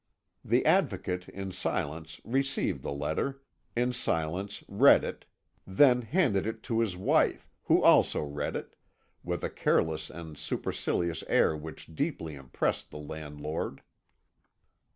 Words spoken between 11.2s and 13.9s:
air which deeply impressed the landlord.